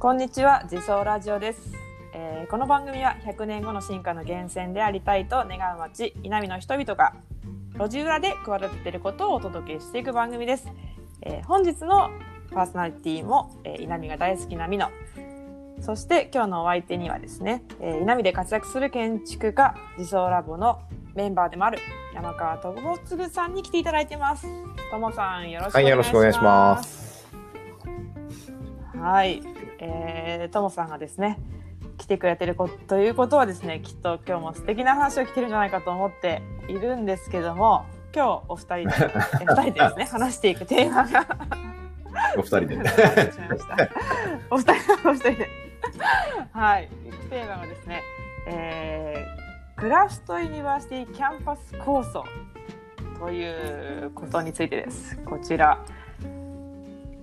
[0.00, 1.74] こんにちは、自走ラジオです、
[2.14, 7.12] えーこの番組は100年後の進化の源泉でありたいと願う町、稲見の人々が
[7.74, 10.66] 路地裏で企てていることをお届けしていく番組です。
[11.20, 12.10] えー本日の
[12.50, 14.88] パーソナリティも、えー稲見が大好きな美濃。
[15.80, 20.80] そして今日のお相手にはですね、えー稲見で活躍する建築家、自走ラボの
[21.14, 21.78] メンバーでもある
[22.14, 24.46] 山川智次さんに来ていただいてます。
[24.90, 26.06] 智さん、よろしくおはい、願いします。
[26.06, 27.10] よろしくお願いします。
[28.98, 29.42] はい、
[29.80, 31.38] えー、ともさんがですね
[31.96, 38.94] 来てくれてるこということはですねきっと今日も素敵な話を聞けるんじゃないかと思っているんですけども今日お二人で
[39.40, 41.26] え二人でですね話していくテーマが
[42.36, 42.76] お二人で。
[44.50, 45.48] お二人お二人で。
[46.52, 46.88] はい
[47.30, 48.02] テーマはですね、
[48.46, 52.24] えー、クラフトユニバーシティキャンパス構想
[53.18, 55.16] ということについてです。
[55.18, 55.84] こちら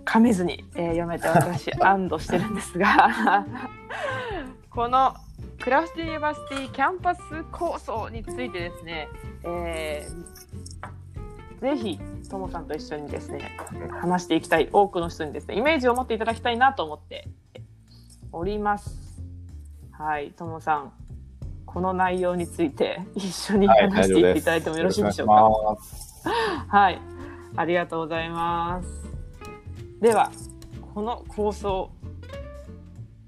[0.08, 3.46] 噛めずに、えー読めて私 安堵してるんですが
[4.72, 5.14] この
[5.62, 9.10] クラフトユニバーシティキャンパス構想についてですね、
[9.44, 10.38] えー
[11.58, 13.58] ぜひともさんと一緒にですね
[14.00, 17.28] 話していきたい多くの人にですねイメージを持っていただきたいなと思って
[18.32, 18.96] おります。
[19.92, 20.92] はいともさん
[21.66, 25.34] この内容について一緒にはい、話していただいてもよろしいでしょうか、
[26.68, 27.02] はい、
[27.58, 29.07] ありがとうございます。
[30.02, 30.31] では、
[30.94, 31.90] この構想、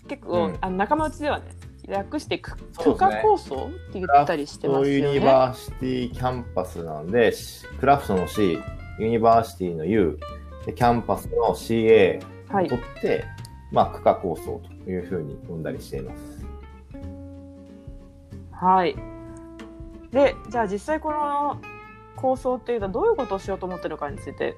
[0.07, 1.45] 結構、うんあの仲間内ではね、
[1.87, 5.19] 略してクそうですねクカ構想って言ったりしてますユよね。
[5.19, 8.59] ニバーシティキャンパスなんで、しクラフトの C、
[8.99, 10.19] ユニバーシティの U、
[10.65, 13.25] でキャンパスの CA はいを取って、
[13.71, 16.45] まあ、クカ構想というふうに呼んだりしています。
[18.51, 18.95] はい。
[20.11, 21.61] で、じゃあ実際この
[22.15, 24.57] 構想っていうのはどういうことをしようと思ってるかについて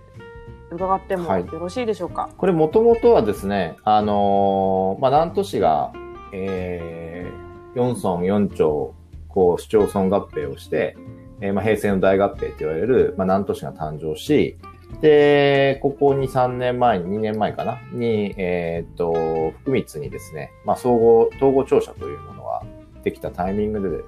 [0.72, 2.30] 伺ってもはいよろしいでしょうか？
[2.38, 5.92] これもともとはですね、あのーまあ、南砺市が、
[6.34, 8.94] えー、4村4町、
[9.28, 10.96] こう、市町村合併をして、
[11.42, 14.58] えーまあ、平成の大合併と言われる、まあ、南砺市が誕生し、
[15.02, 17.80] で、ここ2、3年前に、2年前かな？
[17.94, 22.64] に、えーっと、福光にですね、まあ、総合、統合庁舎というものが
[23.04, 24.04] できたタイミングで、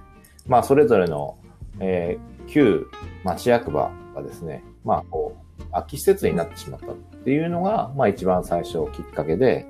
[0.47, 1.38] まあ、それぞれの、
[1.79, 2.88] えー旧
[3.23, 5.42] 町役場がですね、まあ、こう、
[5.73, 9.66] 空き施設になってしまったっていうのが、まあ一番最初きっかけで、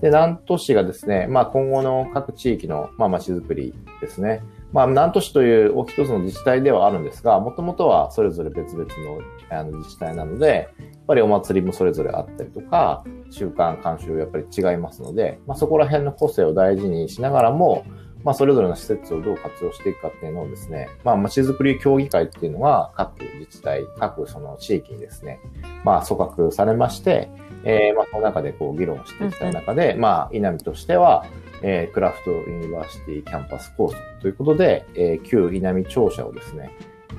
[0.00, 4.42] で、南砺市がですね、まあ今後の各地域の、まあ町づくりですね。
[4.72, 9.20] まあ南砺市というお一つの自治体ではあるんですが、もともとはそれぞれ別々の
[9.50, 17.84] あの自治体なので、やっぱりお祭りもそれぞれあったりとか、習慣、慣習やっぱり違いますので、まあそこら辺の個性を大事にしながらも、
[18.24, 25.40] まあ、それぞれの施設をどう活用していくかっていうのをですね、まあ、街づくり協議会っていうのは、各自治体、各その地域にですね、
[25.84, 27.28] まあ、組閣されまして、
[27.64, 31.26] えーまあ、その中でこう、議論していきたい中で、まあ、井波としては、
[31.62, 36.70] えークラフトユニバーシティキャンパス構想ということで、えー旧井波庁舎をですね、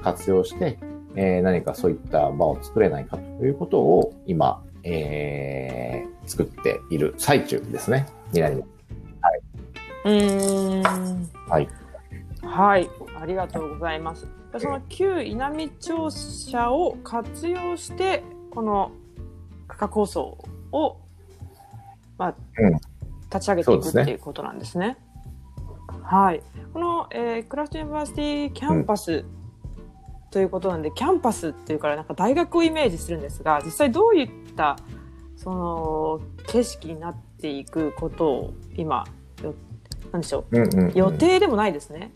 [0.03, 0.77] 活用して、
[1.15, 8.74] えー何かそういった場を作れないかということを今、えー作っている最中ですね、になります。
[10.05, 11.29] うーん。
[11.49, 11.67] はい。
[12.41, 12.89] はい、
[13.19, 14.27] ありがとうございます。
[14.57, 18.91] その旧井波庁舎を活用して、この
[19.67, 20.37] クカ構想
[20.71, 20.97] を、
[22.17, 22.79] まあ、うん
[23.33, 24.97] 立ち上げていくねっていうことなんですね。
[26.03, 26.41] はい。
[26.71, 29.25] この、えークラフトユニバーシティキャンパス
[30.29, 34.77] ということなんで、キャンパスっていうからなんか大学をイメージするんですが、実際どういった
[35.35, 39.03] その景色になっていくことを今、よ
[40.15, 40.91] なんでしょう、うんうんうん。
[40.93, 42.11] 予定でもないですね。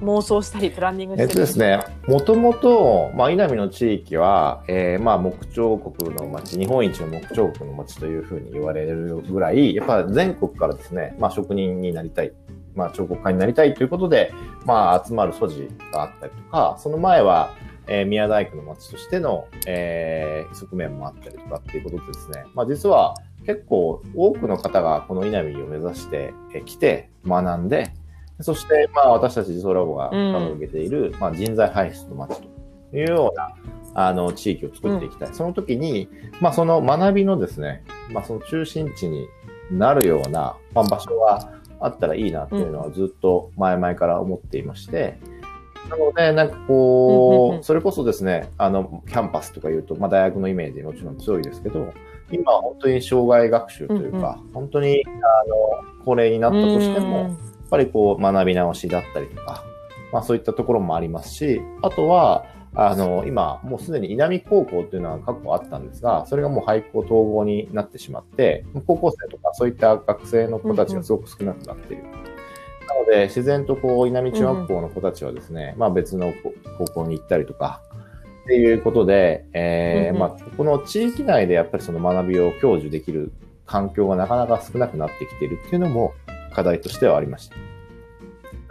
[0.00, 12.32] 妄想したりプランニングえっとですね、もともと、まあ、稲見の地域は、えーまあ、木彫国の町、日本一の木彫国の町というふうに言われるぐらい、やっぱ全国からですね、まあ、職人になりたい、
[12.76, 14.32] まあ、彫刻家になりたいということで、
[14.64, 17.50] まあ、集まる素地があったりとか、その前は、
[17.88, 23.14] えー宮大工の町としての、えー側面もあったりとかっていうことでですね、まあ、実は
[23.48, 27.94] 結構多くの方がこの稲見を目指してえー来て学んで、
[28.40, 33.54] そして、まあ、私たち自走ラボが掲げている、まあ、人材輩出の街というような、
[33.94, 35.34] あの、地域を作っていきたい。
[35.34, 36.10] その時に、
[36.42, 39.26] まあ、その学びのですね、まあ、その中心地に
[39.70, 41.50] なるような、まあ、場所が
[41.80, 45.18] あったらいいなっていうのはずっと前々から思っていまして、
[45.88, 47.64] なので、なんかうんうんこう、うん。
[47.64, 51.92] それこそですね、あの、キャンパスとか言うと、まあ、大学のイメージもちろん強いですけど、
[52.30, 55.10] 今は本当に障害学習というか、本当に、あ
[55.48, 57.28] の、高齢になったとしても、うん。
[57.28, 57.36] やっ
[57.70, 59.62] ぱりこう学び直しだったりとか、
[60.10, 72.04] まあそういったところもありますし、あとは、あの、今、もうすでに稲美高校っていうのは過去あったんですが、それがもう廃校統合になってしまって、高校生とかそういった学生の子たちがすごく少なくなっている。
[72.04, 72.10] な
[72.98, 76.32] ので、自然とこう、稲美中学校の子たちはですね、まあ別の
[76.78, 77.82] 高校に行ったりとか、
[78.44, 83.30] っていうことで、えーうんうんまあ、この地域内でやっぱりその学びを享受できる
[83.66, 86.14] 環境がなかなか少なくなってきているっていうのも
[86.54, 87.56] 課題としてはありました。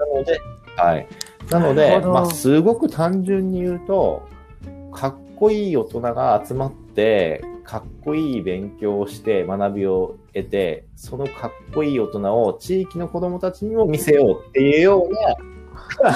[0.03, 0.41] なので、
[0.75, 1.07] はい。
[1.51, 4.27] なので、まあ、すごく単純に言うと、
[4.91, 15.35] かっこいい大人が集まって、かっこいい勉強をして学びを得て、そのかっこいい大人を地域の子供たちにも見せようっていうような、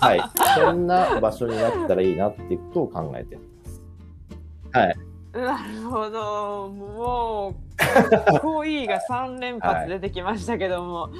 [0.00, 0.20] はい。
[0.58, 3.82] そんな場所になったらいいなっていうことを考えてます。
[4.72, 4.96] はい。
[5.32, 6.68] なるほど。
[6.68, 11.10] もう、かっこいいが3連発出てきましたけども、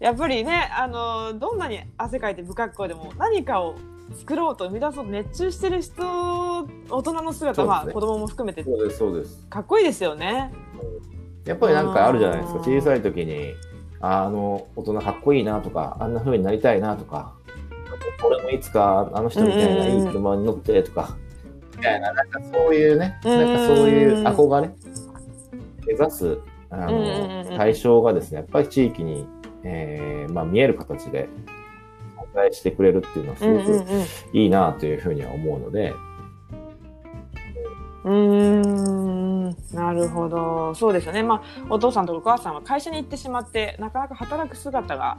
[0.00, 3.76] やっぱりね、あの、どんなに汗かいて不格好でも何かを
[4.16, 6.02] 作ろうと生み出そうと熱中してる人、
[6.90, 9.46] 大人の姿、ねまあ子供も含めてそうです、そうです。
[9.48, 10.52] かっこいいですよね。
[11.44, 12.60] やっぱりなんかあるじゃないですか。
[12.60, 13.54] 小さい時に、
[14.00, 17.34] ああの大人かっこいいなとか、あんな風になりたいなとか、
[18.24, 21.16] 俺もいつかあの人みたいないい車に乗ってとか、
[21.76, 24.70] みたいな、なんかそういうね、うんなんかそういう憧れ、
[25.86, 26.38] 目指す
[26.70, 29.26] あの対象がですね、やっぱり地域に、
[29.64, 31.57] えーまあ、見える形で存
[32.34, 34.04] 在してくれるっていうのはすごくうんうんうん。
[34.32, 35.94] いいなというふうには思うので、
[38.04, 40.74] うーんなるほど。
[40.74, 41.22] そうですよね。
[41.22, 45.18] まあお父さんとお母さんは会社に行ってしまってなかなか働く姿が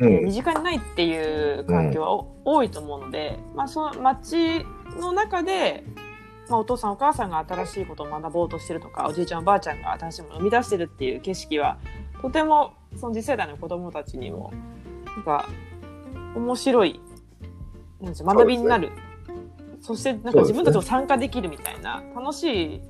[0.00, 0.24] うん。
[0.24, 4.66] 身近にないっていう環境はお多いと思うので、まあ、その町
[4.98, 5.84] の中で、
[6.48, 11.78] まあ、お父さんお母さんが新しいことを学ぼうとしてるとかおじいちゃんおばあちゃんが新しいものを生み出してるっていう景色は
[12.20, 14.52] とてもその次世代の子どもたちにも
[15.06, 15.48] なんか
[16.34, 17.00] 面白い
[18.00, 18.90] なんでしょう学びになる。
[19.80, 22.80] そ,、してなんか自分たちも参加できるみたいな楽しい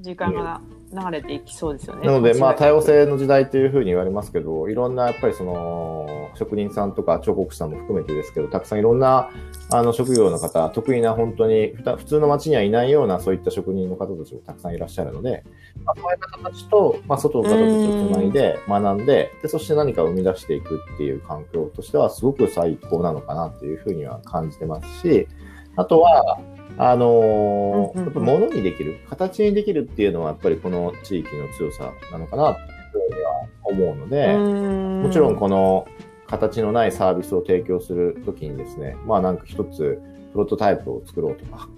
[0.00, 2.06] 時間が流れていきそうですよね。
[2.06, 9.30] なので、まあ、多様性の時代というふうに言われますけど、いろんな、やっぱりその、職人さんとか彫刻師さんも含めてですけど、たくさんいろんな、
[9.70, 15.44] あの、職業の方、得意な本当に、普通の街にはいないような、そういった職人の方たちもたくさんいらっしゃるので、
[15.84, 25.28] まあ、そういった方たちと、まあ、外の方たちとつないで、学んで、で、そして何かを生み出していくっていう環境としては、すごく最高なのかなっていうふうには感じてますし、
[25.78, 26.40] あとは、
[26.76, 28.10] あのうんうんうん。
[28.10, 33.30] ーやっぱ物にできる、形にできるっていうのは、やっぱりこの地域の強さなのかなっていうふうには
[33.64, 35.86] 思うので、ももちろんこの
[36.26, 40.00] 形のないサービスを提供するときにですね、まあなんか一つ
[40.32, 41.68] プロトタイプを作ろうとか、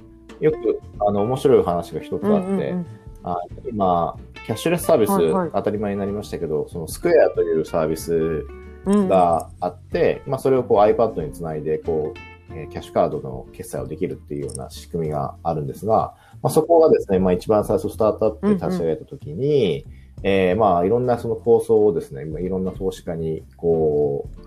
[0.40, 2.74] よくあの面白い話が一つあって、
[3.22, 3.36] あ
[3.70, 4.16] 今、
[4.46, 5.50] キャッシュレスサービス、はいはい。
[5.52, 8.46] 当たり前になりましたけど、そのスクエアというサービス
[8.86, 19.86] ががあって、まあそれをこう iPad につないで、こう、えーキャッシュカードの決済をできるっていうような仕組みがあるんですが、まあそこがですね、まあ一番最初スタートアップで立ち上げたときに、
[20.22, 24.40] えーまあいろんなその構想をですね、まあいろんな投資家にこう、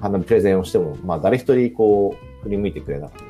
[0.00, 3.28] 花プレゼンをしても、まあ誰一人こう、振り向いてくれなかったと。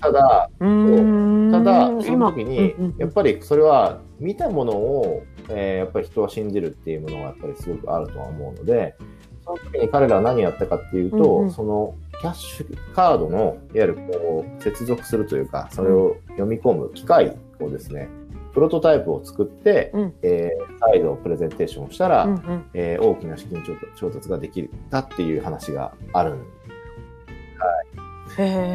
[0.00, 8.94] ただ、ただ、その時に、やっぱりそれは見たものを、えーやっぱり人は信じるっていうものがやっぱりすごくあるとは思うので、
[9.44, 11.50] その時に彼らは何やったかっていうと、うんうん。
[11.50, 18.08] そのキャッシュカードの、いわゆるこう、接続するというか、それを読み込む機械をですね、
[18.52, 20.14] プロトタイプを作って、うん。
[20.22, 22.64] えー再度プレゼンテーションをしたら、うんうん。
[22.72, 23.62] えー大きな資金
[23.94, 26.46] 調達ができるだっていう話があるん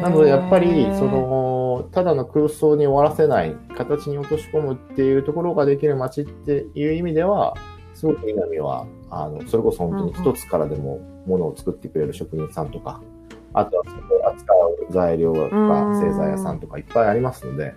[0.02, 7.54] なので、やっぱり、その、ただの空想に終わらせない、形に落とし込むっていうところができる街っていう意味では、
[7.94, 13.00] すごく南は、あの、それこそ本当に一つからでもものを作ってくれる職人さんとか、
[13.54, 16.00] あとはそこを扱う材料とかうん。
[16.00, 17.74] 製材屋さんとかいっぱいありますので、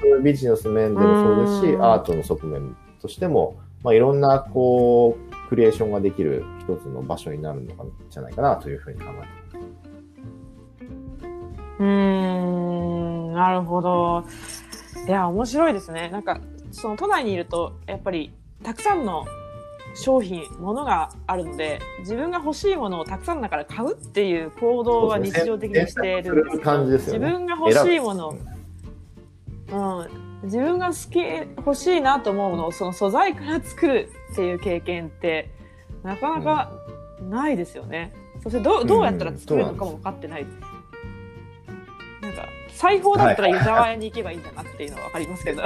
[0.00, 1.82] そういうビジネス面でもそうですし、うん。
[1.84, 9.72] アートの側面としても、まあ、いろんな、こう、クリエーションができる一つの場所になるのかじゃないかなというふうに考えてます。
[11.78, 11.86] うー
[13.30, 14.24] んなるほど。
[15.06, 16.08] いや面白いですね。
[16.10, 18.32] なんかその都内にいるとやっぱり
[18.62, 19.24] たくさんの
[19.94, 28.38] 商品物があるので自分が欲しいものをたくさんの中から買うっていう行動は日常的にしているんですけ選択する感じですよね自分が欲しいもの
[29.72, 31.18] うん、自分が好き
[31.56, 35.50] 欲しいなと思うものをその素材から作るっていう経験って
[36.02, 36.72] なかなか
[37.22, 38.12] ないですよね。
[38.42, 40.46] そしてどうどうやったら作るのかも分かってない。
[42.20, 45.62] なんか裁縫だったら湯沢屋に行けばいいんだなっていうのは分かりますけど、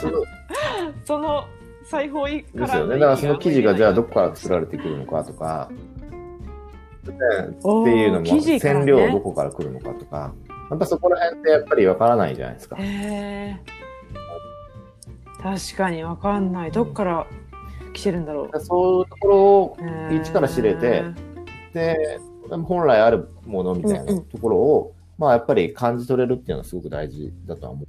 [0.00, 1.46] そその
[1.84, 2.94] 裁縫からですよね。
[2.94, 5.70] だからその生地がじゃあどこから作られてくるのかとか、
[7.02, 10.32] っていうのも、ね、染料どこから来るのかとか、
[10.70, 12.76] やっぱそこら辺ってやっぱりわからないじゃないですか。
[12.78, 13.60] へ
[15.42, 16.70] 確かにわかんない。
[16.70, 17.26] どっから
[17.92, 18.60] 来てるんだろう。
[18.60, 19.76] そういうところを
[20.10, 21.04] 一から知れて、
[21.74, 27.84] で、本来あるものみたいなところを、うんうん、まあやっぱり感じ取れるっていうのはすごく大事だとは思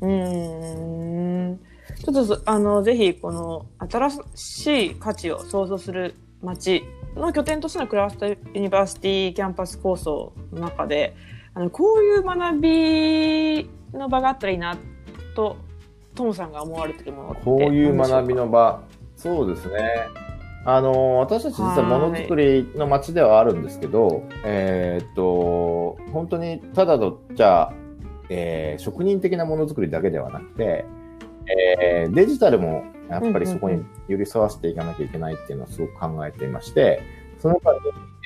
[0.00, 0.06] う。
[0.06, 1.60] うん。
[1.98, 6.84] ちょっとあのぜひこの新しい価値を創造する街
[7.16, 11.14] の拠点としてのクラフトユニバーシティキャンパス構想の中で
[11.54, 14.76] あのこういう学びの場があったらいいな
[15.34, 15.56] と
[16.14, 18.82] トモさんが思われてるものってこういう学びの場
[19.16, 20.08] そうですね。
[20.64, 27.72] あの私たち実はものづくりの街ではあるんですけど、えー、っと本当にただのじゃ、
[28.28, 30.84] えー、職人的なものづくりだけではなくて、
[31.58, 37.02] えー、デジタルもやっぱりそこに寄り添わせていかなきゃいけないっていうのをすごく考えていまして、
[37.38, 37.78] その間に、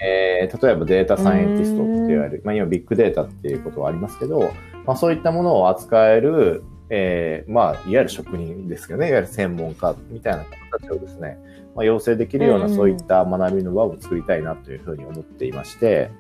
[0.03, 4.53] えー、例えばデータサイエンティストって言われる、まあ今ビッグデータっていうことはありますけど、
[4.85, 11.39] まあそういったものを扱える、えー、まあいわゆる職人ですけどね、いわゆる専門家みたいな方たちをですね、
[11.75, 16.11] まあ養成できるようなそういった学びの場を作りたいなというふうに思っていまして、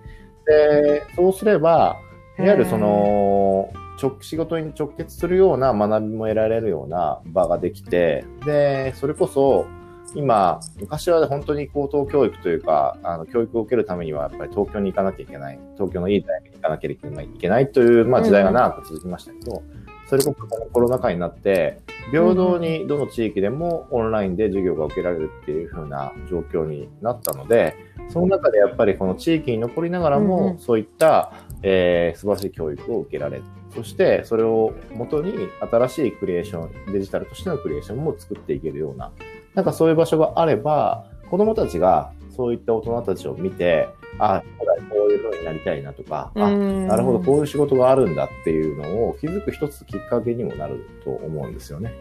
[0.46, 1.96] で、そうすれば、
[2.38, 3.70] いわゆるその、
[4.00, 9.66] 直仕事に直結するような学びも得られるような場ができて、で、それこそ、
[10.14, 21.80] 今、昔は本当に高等教育というか、あの、教育を受けるためにはやっぱり東京に行かなきゃいけない、東京のいい大学に行かなきゃいけないという、まあ時代が長く続きましたけど、うんそれこそコロナ禍になって、
[22.10, 27.74] 平等にどの地域でもオンラインで授業が受けられるっていう風な状況になったので、
[28.10, 31.32] その中でやっぱりこの地域に残りながらも、そういった、
[31.62, 33.44] えー、素晴らしい教育を受けられる。
[33.74, 39.10] そしてそれをもとに新しいクリエーション、デジタルとしてのクリエーションも作っていけるような、
[39.54, 51.92] なんかそういう場所があれば、子供たちがそういった大人たちを見て、あ、将来こういう風になりたいなとか、あ、なるほど、こういう仕事があるんだっていうのを気づく一つきっかけにもなると思うんですよね。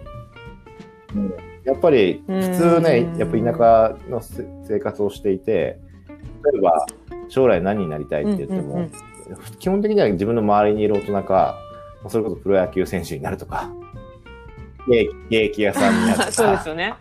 [1.15, 4.21] うん、やっぱり普通ね、やっぱ田舎の
[4.67, 5.79] 生活をしていて、
[6.51, 6.85] 例えば
[7.29, 8.89] 将来何になりたいって言っても、
[9.59, 11.57] 基本的には自分の周りにいる大人か、
[12.07, 13.71] それこそプロ野球選手になるとか、
[14.87, 16.31] ケーキ屋さんになるとか。
[16.33, 16.93] そうですよね。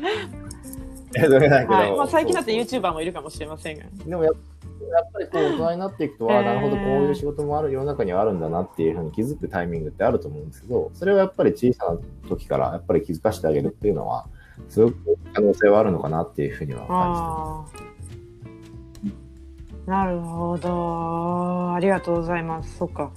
[1.14, 3.84] それだけど、はいまあ、最近だって YouTuber もいるかもしれませんが。
[4.06, 4.38] でもやっぱ
[5.20, 11.98] りこう大人になっていくと、は、なるほど、こういう仕事もある、世の中にはあるんだなっていうふうに気づくタイミングってあると思うんですけど、それはやっぱり小さな
[12.28, 14.26] 時からやっぱり気づかせてあげるっていうのは、
[14.68, 14.96] すごく
[15.32, 17.92] 可能性はあるのかなっていうふうには感じてます。
[19.86, 21.74] なるほど。
[21.74, 22.76] ありがとうございます。
[22.78, 23.10] そっか。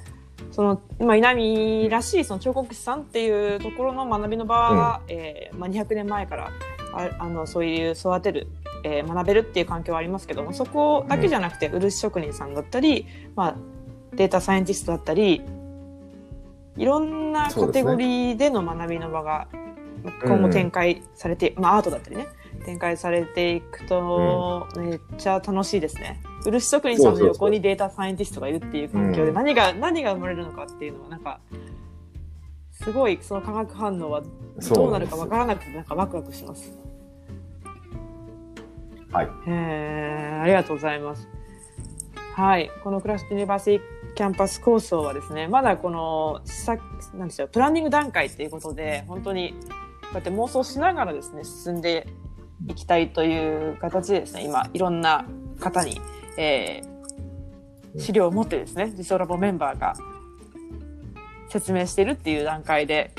[0.51, 6.51] その、まあ、稲見らしいその彫刻師さんっていうところの学びの場は、うん、えー、まあ、200年前から
[6.93, 8.47] ああのそういう育てる、
[8.87, 13.55] えー、学べるっていう環境はありますけどもそこだけじゃなくて、漆職人さんだったり、まあ、
[14.13, 15.41] データサイエンティストだったり
[16.77, 19.47] いろんなカテゴリーでの学びの場が
[20.23, 22.27] 今後展開されて、うん、まあアートだったりね
[22.63, 26.21] 展開されていくと、めっちゃ楽しいですね。
[26.45, 31.39] 漆職人さんの横にデータサイエンティストがいるっていう環境で何が、何が生まれるのかっていうのはなんか
[32.71, 34.21] すごいその化学反応は
[34.73, 36.71] どうなるかわからなくてなんかワクワクします。
[39.15, 39.29] はい。
[39.47, 41.29] えありがとうございます。
[42.35, 46.75] はい、このクラフトユニバーシティキャンパス構想はですね、まだこのさ
[47.13, 52.07] なんでしょうプランニング段階っていうことで本当にこうやって妄想しながらですね進んで
[52.67, 55.25] いきたいという形でですね今いろんな
[55.61, 56.01] 方に、
[56.37, 59.95] えー、資料を持ってですね実装ラボメンバーが
[61.49, 63.13] 説明してるっていう段階で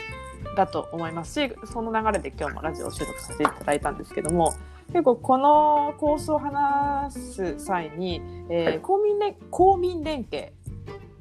[0.57, 4.55] だと思いますしその流れで今日もラジオを収録させていただいたんですけども
[4.97, 10.55] 結構この構想を話す際に、えー、はい、公民連公民連携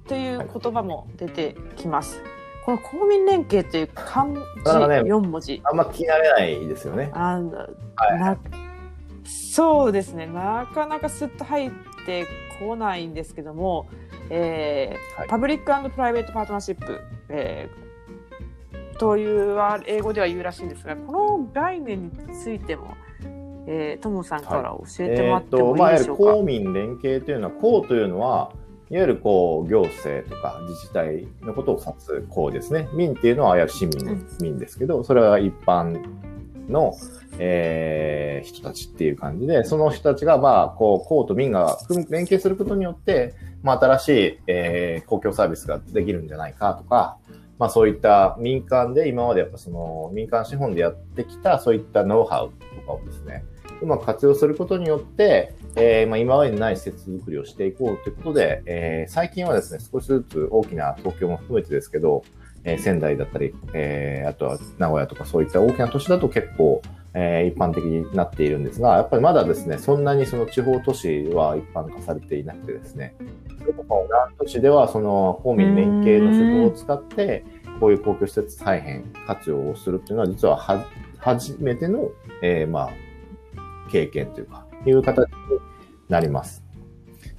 [0.07, 2.21] という言葉も出てきます。
[2.65, 4.39] この公民連携という漢字
[4.69, 7.11] 4文字、ね、あんま聞き慣れないですよね。
[7.13, 8.37] あはい、な
[9.25, 10.25] そうですね。
[10.27, 11.71] なかなかスッと入っ
[12.05, 12.25] て
[12.61, 13.89] こないんですけども、
[14.29, 22.95] えー、はい、パブリックプライベートパートナーシップ、えー、という英語では言うらしいんですがこの概念についても
[23.67, 26.37] えー、トモさんから教えてもらってもいいでしょうか、はい。
[26.37, 28.51] えー、公民連携というのは公というのは
[28.91, 32.87] いわゆるこう行政とか自治体のことを指す公ですね。
[32.93, 36.03] 民っていうのはやはり市民の民ですけど、それは一般
[36.69, 36.93] の、
[37.39, 41.77] えー、人たちっていう感じで、その人たちが、まあ、こう、公と民が
[42.09, 47.17] 連携することによって、まあ、新しい、えー、公共サービスができるんじゃないかとか、
[47.57, 53.45] まあ、そういった民間で今までやっぱその民間資本でやってきたそういったノウハウとかをですね、
[53.81, 62.23] うまく活用することによって、えーまあ、今までにない施設作りをしていこうということで、えー最近はですね、少しずつ大きな東京も含めてですけど、
[62.63, 66.81] えー仙台だったり、えーあとは名古屋とかそういった大きな都市だと結構、
[67.13, 73.15] えー一般的になっているんですが、やっぱりまだですね、そんなにその地方都市は一般化されていなくてですね、
[73.59, 77.43] それこそ南都市ではその公民連携の手法を使って、
[77.79, 80.85] こういう公共施設再編活用をするっていうのは実はは
[81.19, 82.09] 初めての、
[82.41, 82.89] えーまあ、
[83.91, 85.33] 経験というか、いう形に
[86.09, 86.63] なります。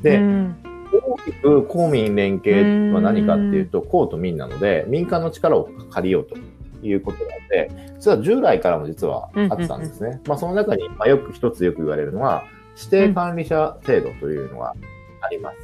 [0.03, 0.57] で、うん
[0.93, 6.37] 大きく公民連携は何かっていうと、公と民なので、民間の力を借りようと
[6.83, 10.21] いうことなので、それは従来からも実はあったんですね。
[10.27, 12.45] まあその中に、まあ、よく一つよく言われるのは、
[12.77, 14.75] 指定管理者制度というのが
[15.23, 15.59] あります。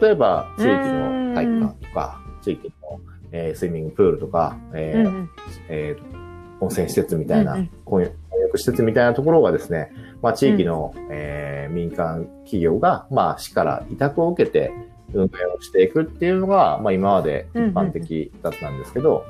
[0.00, 3.00] 例えば、地域の体育館とか、地域の、
[3.32, 5.30] えースイミングプールとか、えーうん
[5.68, 6.22] えー
[6.62, 9.90] 温泉施設みたいなうんうん、混浴施設みたいなところがですね、
[10.22, 14.72] まあ、地域の、えー民間企業が、まあ、市から委託を受けて
[15.14, 19.24] 運営をしていくっていうのが、まあ、今まで一般的だったんですけど、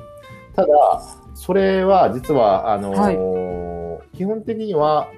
[0.55, 0.67] ただ、
[1.33, 3.83] それは実は、あのー
[4.13, 5.11] 基本的には、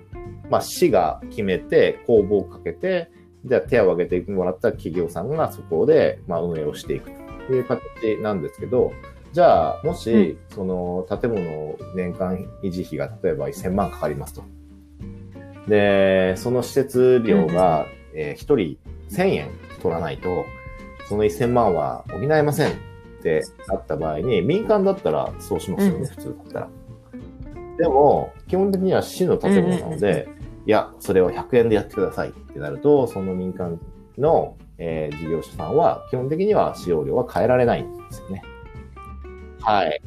[0.49, 3.11] まあ、市が決めて、公募をかけて、
[3.43, 7.11] じゃあ手を挙げてもらった企業さんがそこで、まあ、運営をしていく
[7.47, 7.81] という形
[8.21, 8.93] なんですけど、
[9.33, 10.37] じゃあ、もし、うん。
[10.49, 14.43] その建物の年間維持費が例えば1000万かかりますと。
[15.67, 18.77] で、その施設料が、えー1人
[19.09, 19.49] 1000円
[19.81, 20.45] 取らないと、
[21.07, 22.73] その1000万は補えませんっ
[23.21, 26.69] てなった場合に、民間だったらそうしますよね、うん普通だったら。
[27.77, 30.27] でも、基本的には市の建物なので、
[30.65, 33.79] いや、それを100円でやってくださいってなると、その民間
[34.17, 38.41] の、えー事業者さんは、基本的には使用料は変えられないんですよね。
[39.61, 40.01] はい。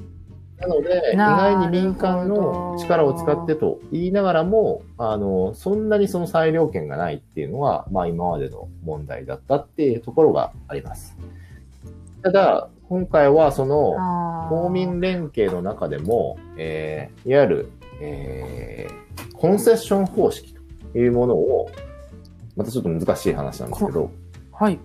[0.60, 11.16] なので、意外に民間の力を使ってと言いながらも、あの、そんなにその裁量権がないっていうのは、まあ今までの問題だったっていうところがあります。
[12.22, 13.94] ただ、今回はその、
[14.49, 18.99] 公民連携の中でも、えーいわゆる、えー
[19.34, 20.52] コンセッション方式
[20.92, 21.71] というものを、
[22.56, 24.10] またちょっと難しい話なんですけど、
[24.52, 24.80] はい、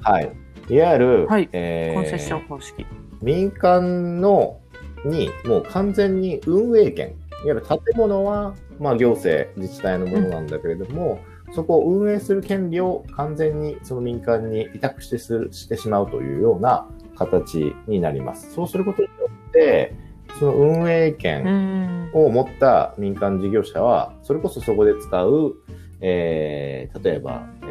[0.00, 0.32] はい。
[0.70, 2.86] いわゆる、はいえーコンセッション方式。
[3.20, 4.60] 民間の
[5.04, 11.20] にもう完全に運営権、いわゆる建物は、まあ、行政、自治体のものなんだけれども、
[11.52, 18.52] そこを運営する権利を完全にその民間に委託してするしてしまうというような形になります。
[18.52, 19.94] そうすることによって、
[20.38, 25.56] その運営権、うんを持った民間事業者は、それこそそこで使う、
[26.00, 27.66] えー、例えば、え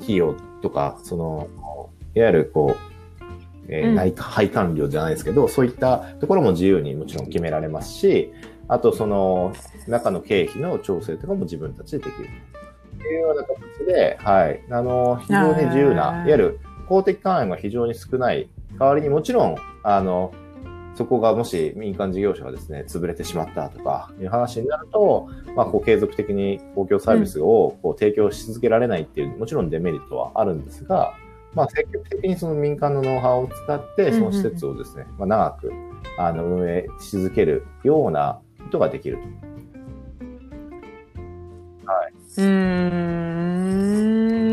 [0.00, 1.48] ー、費用とか、その、
[2.14, 2.95] いわゆるこう、
[3.68, 3.94] えーうん。
[3.94, 8.32] 内配管料じゃないですけど、そういったところも自由にもちろん決められますし、
[8.68, 9.52] あとその、
[9.86, 12.28] 中の経費の調整とかも自分たちでできる。
[12.98, 18.48] というような形で、はい、あの、非常に自由な、いわゆる公的関与が非常に少ない。
[18.78, 20.32] 代わりにもちろん、あの、
[20.96, 31.14] そこがもし民間事業者がですね、潰れてしまったとかいう話になると、まあ、こう継続的に公共サービスをこう提供し続けられないっていう、もちろんデメリットはあるんですが、
[31.56, 35.72] まあ、積極的にその民間のノウハウを使って、その施設をですね、まあ、長く
[36.18, 39.22] あの運営し続けるようなことができると。
[42.42, 42.48] うー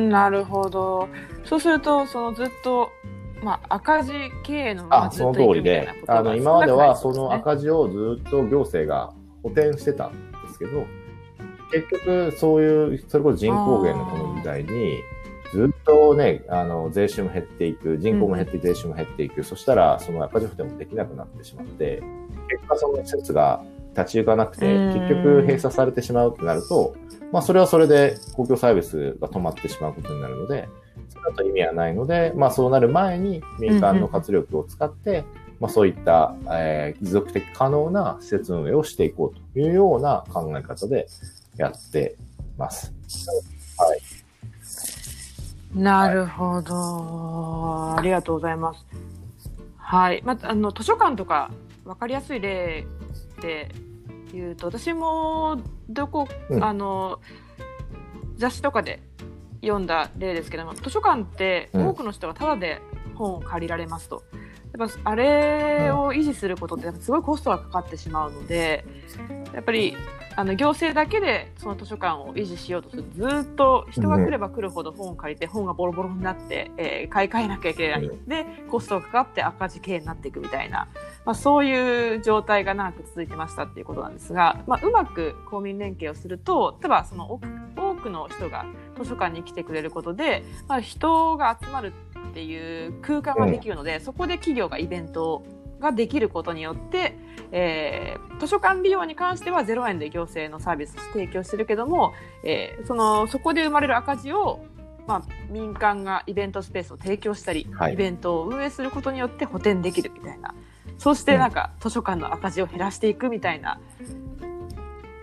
[0.05, 1.09] んなるほど。
[1.43, 2.89] そうすると、そのずっと、
[3.43, 4.13] まあ、赤字
[4.43, 9.11] 経営のままあ、ずそのっといくみたい通りであの、今まではその赤字をずっと行政が
[9.41, 10.17] 補填してたんで
[10.53, 10.85] すけど、
[11.73, 15.01] 結局そういう、それこそ人口減のこの時代に、
[15.53, 22.01] ずっとね、あの、税収も減っていく、人口も減って、税収も減っていく、そしたら、その赤字補填もできなくなってしまって、
[22.49, 23.63] 結果その施設が
[23.95, 24.93] 立ち行かなくて、うん。
[24.93, 26.95] 結局閉鎖されてしまうってなると、
[27.31, 30.67] まあそれはそれで公共サービスが止まってしまうことになるので、
[31.09, 35.23] それだと意味はないので、まあそうなる前に民間の活力を使って、
[35.59, 41.07] まあそういった、えー持続的可能な施設運営をしていこうというような考え方で
[41.57, 42.15] やって
[42.57, 42.91] ます。
[45.73, 47.95] なるほど。
[47.97, 48.85] ありがとうございます。
[49.77, 50.21] はい。
[50.23, 51.51] また、あの、図書館とか、
[51.85, 52.85] わかりやすい例
[53.41, 53.69] で
[54.31, 55.59] 言うと、私も、
[55.89, 57.19] どこ、うんあの、
[58.37, 59.01] 雑誌とかで
[59.61, 62.81] 読んだ例ですけども、図書館ってうん多くの人がタダで
[63.15, 64.23] 本を借りられますと。
[64.77, 68.85] やっぱあれを維持することってすごいコストがかかってしまうので
[69.53, 69.95] やっぱり
[70.35, 80.87] あの行政だけでその図書館を維持しようとするとずっと人が来れば来るほど本を借りて本がボロボロになって、えー買い替えなきゃいけない、うでコストがかかって赤字経営になっていくみたいな。
[81.25, 87.39] まあ、そういう状態が長く続いてましたっていうことなんですが、まあ、うまく公民連携をすると例えばその
[87.77, 88.65] 多くの人が
[88.97, 95.43] 図書館に来てくれることで、まあ、人が集まるっていう空間ができるので、うん、そこで企業がイベント
[95.79, 97.17] ができることによって、
[97.51, 104.65] えー、図書館利用に関しては0円で行政のサービス提供してるけども、えー、そのそこで生まれる赤字を
[105.05, 110.55] まあ、民間がイベントスペースを提供したり、はい、イベントを運営することによって補填できるみたいな。
[110.97, 113.81] そしてなんか、図書館の赤字を減らしていくみたいな。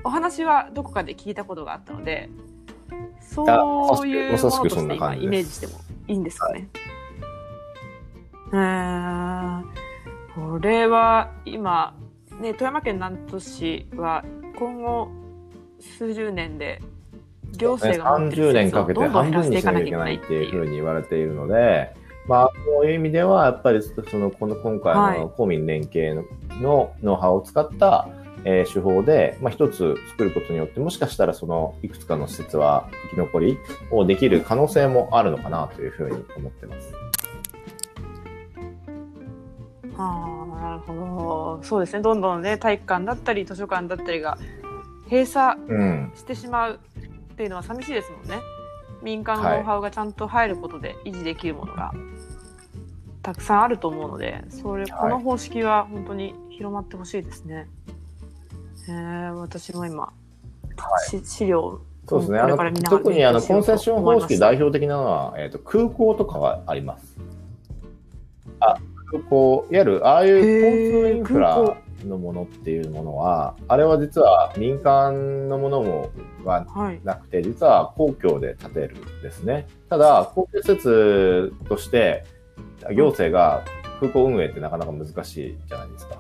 [0.05, 2.31] お話はどこかで聞いたことがあったので
[3.21, 3.45] そ
[4.03, 5.75] ういうものとして今イメージしても
[6.09, 6.55] いいんですかね。
[6.55, 6.69] はい、
[8.51, 8.57] こ
[10.61, 11.95] れは今、
[12.41, 14.25] ね、富山県南砺市は
[14.59, 15.09] 今後
[15.79, 16.83] 数十年で
[17.53, 20.51] 行政が30年かけて半分にしなきゃいけないっていう。
[20.51, 21.25] ふうに言われてい。
[21.25, 21.95] るので、
[22.27, 26.27] まあ、そういう意味では、やっぱりそのこの今回の公民連携
[26.61, 28.09] のノウハウを使った、
[28.45, 33.59] えー、手法で、まあ、一つ作ることによって、もしかしたらそのいくつかの施設は生き残り
[33.91, 37.00] をできる可能性もあるのかなというふうに思ってます。
[40.05, 41.61] はあ、なるほど。
[41.63, 42.03] そうですね。
[42.03, 44.39] どんどんね、体育館だったり図書館だったりが
[45.05, 45.61] 閉鎖
[46.15, 46.81] してしまう
[47.33, 48.41] っていうのは寂しいですもんね。
[49.03, 51.93] 民間のノウハウがちゃんと入ることで維持できるものが
[53.23, 57.69] たくさんあると思うので、それ、この方式は本当に広まってほしいですね。
[58.89, 60.13] えー、私も今、は
[61.13, 62.39] い、資料そうですね。
[62.41, 62.57] あの
[62.89, 67.17] 特にあのコンセッション方式代表的なのは、えーと、空港とかがあります。
[68.59, 68.77] あ
[69.11, 76.11] 空港、いわゆるああいう交通インフラのものっていうものは、あれは実は民間のものも
[76.45, 76.65] は
[77.05, 79.67] なくて、はい、実は公共で建てるんですね。
[79.89, 82.25] ただ、公共施設として
[82.95, 83.65] 行政が
[83.99, 86.17] 空港運営ってなかなか難しいじゃないですか。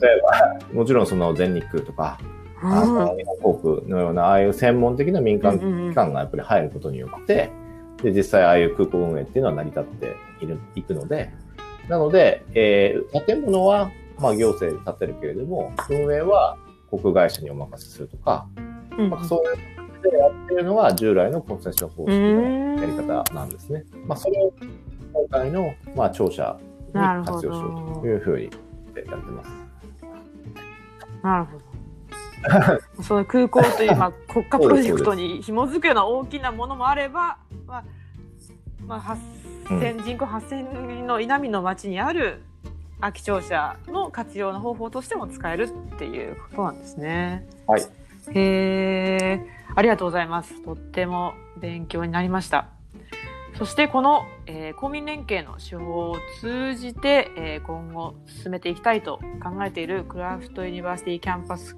[0.00, 2.18] 例えば、もちろんその全日空とか、
[2.62, 7.50] あの日本航空のようなああいう専門的な民間機関がやっぱり入ることによって、
[8.02, 11.30] で、実際ああいう空港運営っていうのは成り立っている、いくので、
[11.90, 16.56] なので、えー、建物は、まあ、行政で建てるけれども、運営は
[16.88, 18.46] 航空会社にお任せするとか、
[18.96, 23.84] うん、まあ、そういうでやってるのが従来のコンセッション方式のやり方なんですね。
[24.06, 24.52] まあ、それを
[25.12, 28.50] 今回の、まあ、庁舎に活用しようというふうにや
[29.02, 29.50] ってます。
[31.22, 33.02] なるほど。
[33.02, 37.84] その空港という、まあ、 国家プロジェクトに紐づくような大きなものもあれば、まあ
[38.86, 39.20] まあ、発
[39.70, 42.42] 1,000人口8,000人の稲見の町にある
[43.00, 47.46] 空き庁舎の活用の方法としても使えるっていうことなんですね。
[47.66, 47.82] はい、
[48.34, 49.40] へ
[49.74, 50.60] ありがとうございます。
[50.64, 52.68] とっても勉強になりました。
[53.58, 61.76] そしてこの、えー、公民連携の手法を通じて、えー、今後進めていきたいと考えているクラフトユニバーシティキャンパス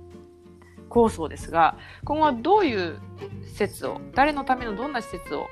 [0.88, 3.00] 構想ですが今後はどういう
[3.46, 5.48] 施設を誰のためのどんな施設を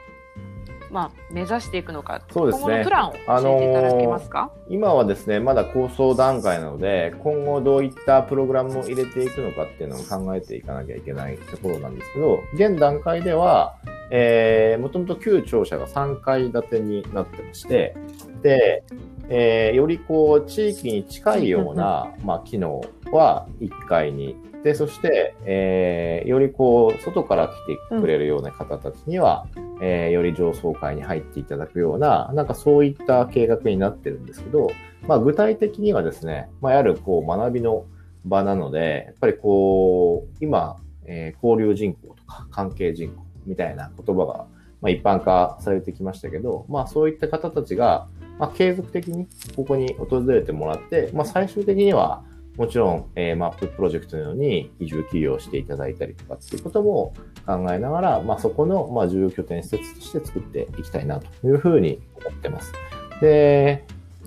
[0.90, 13.76] まあ、目指していくのか、そうですね、今後のプランを教えていただけますか、あのー、今はですね、まだ構想段階なので、今後どういったプログラムを入れていくのかっていうのを考えていかなきゃいけないところなんですけど、現段階では、
[14.10, 17.96] えー、もともと旧庁舎が3階建てになってまして、
[18.42, 18.82] で、
[19.28, 22.80] えー、よりこう、地域に近いような、まあ、機能
[23.12, 24.36] は1階に。
[24.64, 34.70] で、そして、えー、よりこう、外から来てくれるような方たちには、うん、えー、より上層階に入っていただくような、なんかそういった計画になってるんですけど、
[35.06, 37.86] まあ具体的にはですね、まあやるこう学びの
[38.24, 44.46] 場なので、やっぱりこう、今、えー、交流人口とか関係人口みたいな言葉が、
[44.80, 52.22] まあ、一般化されてきましたけど、まあそういった方たちが、まあ、継続的にここに訪れてもらって、まあ最終的には、
[52.56, 57.14] もちろん、えー、マッププロジェクトのように移住起業していただいたりとかっていうことも
[57.46, 62.72] 考えながら、まあ、そこの、まあ、重要拠点施設として作っていきたいなというふうに思ってます。
[63.20, 63.84] で、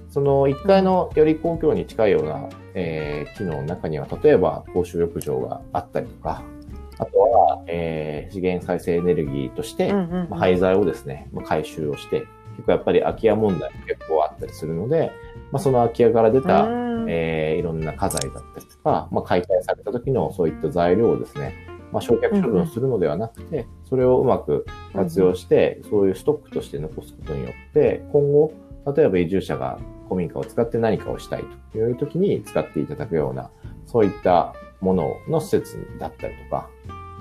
[0.10, 6.44] その1階のより公共に近いような、えー、機能の中には、例えば公衆浴場があったりとか、
[7.00, 15.12] あとは、えー、資源再生エネルギーとして、まあ、廃材をですね、まあ、回収をして、結構やっぱり空き家問題も結構あったりするので、
[15.52, 16.68] まあ、その空き家から出た、
[17.08, 21.56] えー、いろんな家財だったりとか、まあ、解体された時のそういった材料をですね、
[21.94, 28.52] まあ、焼却処分するのではなくて、それをうまく活用して、そういうストックとして残すことによって、今後、
[28.96, 29.80] 例えば移住者が
[30.10, 33.52] 古民家を使って何かをしたいという時に使っていただくような、
[33.86, 36.68] そういったものの施設だったりとか、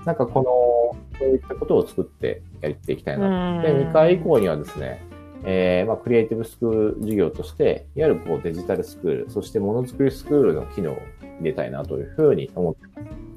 [0.07, 3.63] なんかこの、そういったことを作ってやっていきたいな。
[3.63, 5.03] で、2回以降にはですね、
[5.45, 10.97] えーまあ、クリエイティブスクール事業として、いわゆるこうデジタルスクール、そしてものづくりスクールの機能を
[11.41, 13.32] 入れたいなというふうに思ってます。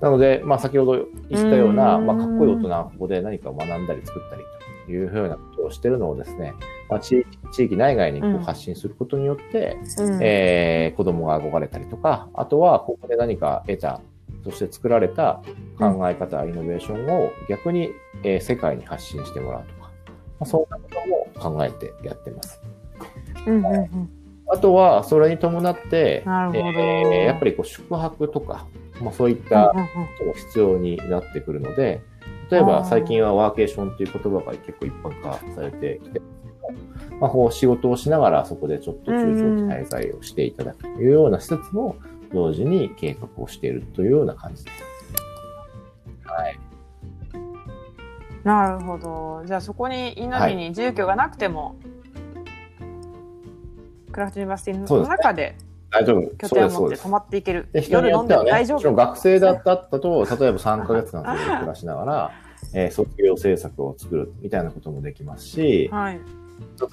[0.00, 4.42] なので、まあ、先ほど言ったような、まあ、かっこいい大人がここで何かを学んだり作ったり
[4.86, 6.54] というふうなことをしているのをですね、
[6.88, 10.22] まあ、地域地域内外にこううん発信することによって、うん。
[10.22, 14.00] えー子供が憧れたりとか、あとはここで何か得た、
[14.44, 15.42] そして作られた
[15.78, 17.90] 考え方、イノベーションを逆に、
[18.24, 19.88] えー世界に発信してもらうとか、ま
[20.40, 20.82] あ、そんなこ
[21.34, 22.60] とも考えてやってます。
[23.46, 24.10] うんうんうん。
[24.52, 28.66] あとは、それに伴って、えーやっぱりこう宿泊とか、
[29.00, 29.80] まあ、そういったこ
[30.18, 32.02] とも必要になってくるので、
[32.50, 36.20] 例えば最近はワーケーションという言葉が結構一般化されてきて
[37.20, 41.96] まあ、こう仕事をしながらそこでちょっと中長期滞在をしていただくというような施設も
[42.32, 44.76] 同時に計画をしているというような感じです。
[46.24, 46.58] はい。
[48.42, 49.42] なるほど。
[49.44, 51.76] じゃあそこに稲見に住居がなくても、
[54.12, 55.56] クラフトユニバーシティの中で
[55.90, 56.36] 大丈夫。
[56.36, 57.08] 拠点を持って泊。
[57.08, 57.68] まっていける。
[57.72, 58.76] で、人に夜飲んでよってはね、も大丈夫。
[58.76, 62.30] もちろん学生だったと、例えば3ヶ月間暮らしながら、
[62.74, 66.20] えー卒業制作を作るみたいなこともできますし、はい。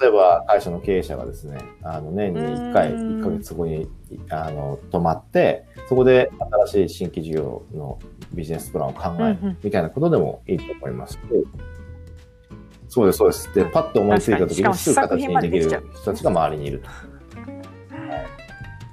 [0.00, 3.88] 例えば会社の経営者がですね、あの年に1回、うん1ヶ月そこに
[4.30, 6.30] あの泊まって、そこで
[6.66, 7.98] 新しい新規事業の
[8.32, 11.18] ビジネスプランを考えるうんうんみたいなことでもいいと思いますし、
[12.88, 13.54] そうです、そうです。
[13.54, 17.07] で、うんパッと思いついた時ににすぐ形にできる人たちが周りにいると。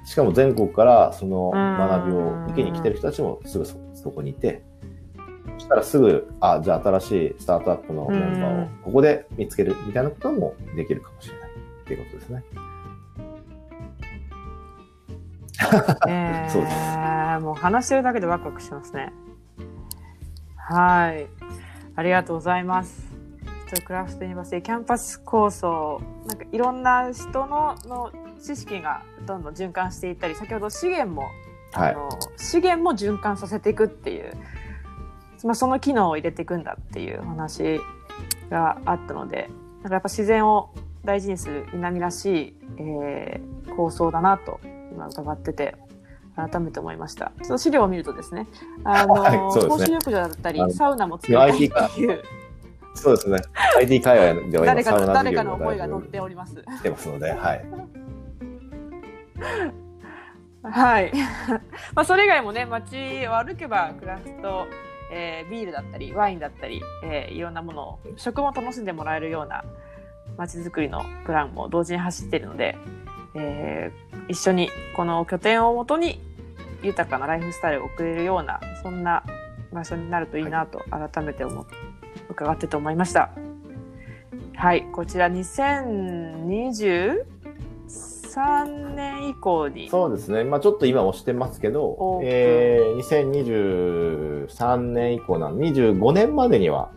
[0.06, 4.64] しかも全国からその学びを受けに来てる人たちもすぐそそこにいて、
[5.58, 11.52] そしたらすぐ、あ、じゃあ新しいスタートアップのメンバーをここで見つけるみたいなこともできるかもしれないっ
[11.86, 12.44] ていうことですね。
[16.08, 19.12] えー、そうですもう話してるだけでワクワクしますね。
[20.56, 21.26] はい。
[21.96, 23.06] ありがとうございます。
[23.84, 31.28] クラフトユニバーシティキャンパス構想、なんかいろんな人のの知識がどんどん循環していったり、先ほど資源も、
[31.72, 31.90] はい。
[31.90, 34.32] あの資源も循環させていくっていう、
[35.44, 37.80] まあ、その機能を入れていくんだっていうお話
[38.50, 39.50] があったので、
[39.82, 40.70] なんかやっぱ自然を
[41.04, 44.60] 大事にする南らしい、えー構想だなと
[44.92, 45.76] 今伺ってて
[46.34, 47.32] 改めて思いました。
[47.42, 48.46] その資料を見るとですね、
[48.84, 49.14] あの、
[49.68, 52.22] 公衆浴場だったりサウナも作りたいっていう
[52.94, 53.38] そうですね。
[53.78, 54.84] IT 界隈では誰
[55.32, 56.56] かの思いが載っております。
[56.56, 57.64] 来てますので、はい。
[60.62, 61.12] はい。
[61.94, 64.66] まあそれ以外もね、街を歩けばクラフト、
[65.12, 69.64] えービールだったりワインだったり、えーいろんなものを食も楽しんでもらえるような
[70.36, 72.76] 街づくりのプランも同時に走っているので、
[73.34, 76.20] えー一緒にこの拠点をもとに
[76.82, 79.22] 豊かなライフスタイルを送れるようなそんな
[79.72, 81.66] 場所になるといいなと改めて思っ
[82.28, 83.30] 伺ってと思いました。
[84.56, 85.28] はい、こちら
[88.36, 89.88] 2023年以降に。
[89.88, 90.44] そうですね。
[90.44, 96.90] まあちょっと今押してますけどえー、2023年以降なの、25年までには、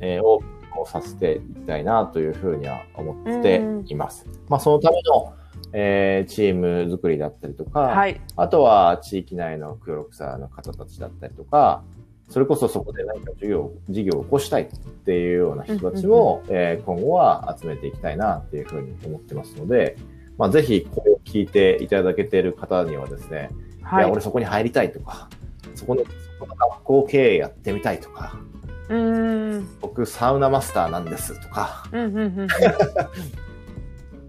[0.00, 4.26] えー、オープンをさせていきたいなというふうには思っています。
[4.48, 5.34] まあそのための、
[5.72, 11.84] えー、チーム作りだったりとか、はい、あとは地域内の協力者の方たちだったりとか、
[12.28, 14.66] それこそそこで何か事業事業を起こしたいっ
[15.04, 19.96] ていうような人たちも、えー今後は集めていきたいなっていうふうに思ってますので、
[20.40, 24.04] まあ、ぜひこれを聞いていただけている方にはですね、い、はい。
[24.04, 25.28] や、俺そこに入りたいとか、
[25.74, 28.40] そこの、そこの学校経営やってみたいとか、
[28.88, 29.68] うーん。
[29.82, 32.48] 僕サウナマスターなんですとか、うんうんうん。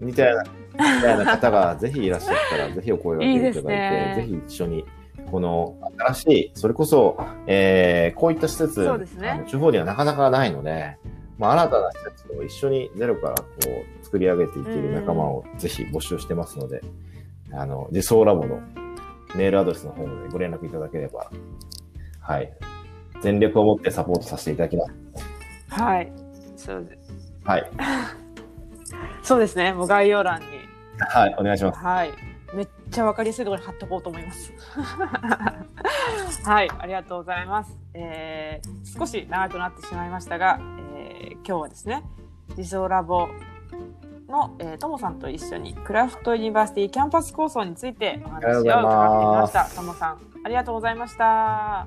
[0.06, 4.84] みたいな、みたいな方がぜひいらっしゃったら、ぜひお声をかけていただいて、いねぜひ一緒に、
[5.30, 8.80] この新しい、それこそ、えー、こういった施設、
[9.18, 9.30] ね。
[9.30, 10.98] あの地方にはなかなかないので、
[11.38, 13.46] まあ、新たな施設を一緒にゼロからこ
[14.00, 16.82] う作り上げていける仲間をぜひ募集してますので、
[17.52, 18.60] あの、自走ラボの
[19.34, 21.30] メールアドレスの方までご連絡いただければ、
[22.20, 22.52] はい。
[23.22, 24.92] 全力を持ってサポートさせていただきます。
[25.70, 26.12] はい。
[26.56, 27.12] そうです。
[27.44, 27.70] はい。
[29.22, 29.72] そうですね。
[29.72, 30.46] もう概要欄に。
[30.98, 31.80] はい、お願いします。
[31.80, 32.12] はい。
[32.54, 34.52] めっちゃわかりやすいところに貼っておこうと思います。
[36.44, 36.70] はい。
[36.78, 40.81] ありがとうございます、えー、少し長くなってしまいましたが、えー、
[41.46, 42.02] 今日はですね
[42.56, 43.28] 自走ラボ
[44.28, 49.64] の、えー、ともさんと一緒にクラフトユニバーシティキャンパス構想についてお話を伺ってみました。
[49.66, 51.86] ともさんありがとうございました。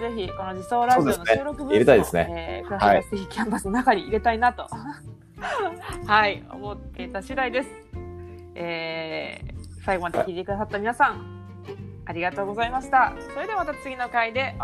[0.00, 2.62] ぜひこの自走ラジオの収録ブースも入れたいですね。
[2.62, 4.68] えークラフトユニバーシティキャンパスの中に入れたいなと。
[6.06, 6.44] はい。
[6.50, 7.68] 思っていた次第です。
[8.54, 11.46] えー最後まで聞いてくださった皆さん、
[12.06, 13.14] ありがとうございました。
[13.32, 14.56] それではまた次の回で。